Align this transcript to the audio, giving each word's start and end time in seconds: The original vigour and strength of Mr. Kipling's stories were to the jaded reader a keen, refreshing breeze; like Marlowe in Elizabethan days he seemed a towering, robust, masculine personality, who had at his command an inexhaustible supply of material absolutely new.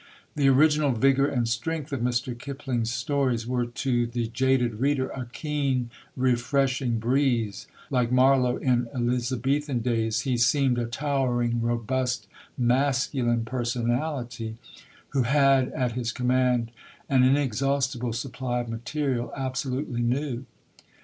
The 0.35 0.49
original 0.49 0.93
vigour 0.93 1.27
and 1.27 1.47
strength 1.47 1.93
of 1.93 1.99
Mr. 2.01 2.35
Kipling's 2.35 2.91
stories 2.91 3.45
were 3.45 3.67
to 3.67 4.07
the 4.07 4.25
jaded 4.25 4.79
reader 4.79 5.09
a 5.09 5.27
keen, 5.27 5.91
refreshing 6.17 6.97
breeze; 6.97 7.67
like 7.91 8.11
Marlowe 8.11 8.57
in 8.57 8.87
Elizabethan 8.95 9.81
days 9.81 10.21
he 10.21 10.37
seemed 10.37 10.79
a 10.79 10.87
towering, 10.87 11.61
robust, 11.61 12.25
masculine 12.57 13.45
personality, 13.45 14.57
who 15.09 15.21
had 15.21 15.69
at 15.73 15.91
his 15.91 16.11
command 16.11 16.71
an 17.07 17.21
inexhaustible 17.23 18.11
supply 18.13 18.61
of 18.61 18.69
material 18.69 19.31
absolutely 19.37 20.01
new. 20.01 20.45